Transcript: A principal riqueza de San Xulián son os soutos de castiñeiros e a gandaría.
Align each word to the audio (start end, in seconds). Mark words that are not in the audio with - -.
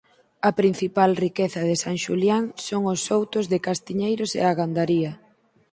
A 0.49 0.51
principal 0.59 1.11
riqueza 1.25 1.61
de 1.69 1.75
San 1.83 1.97
Xulián 2.05 2.43
son 2.67 2.81
os 2.93 2.99
soutos 3.07 3.45
de 3.51 3.57
castiñeiros 3.67 4.31
e 4.41 4.43
a 4.45 4.53
gandaría. 4.59 5.11